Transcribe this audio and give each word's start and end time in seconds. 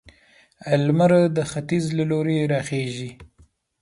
لمر 0.85 1.11
د 1.37 1.39
ختيځ 1.51 1.85
له 1.97 2.03
لوري 2.11 2.37
راخيژي 2.53 3.11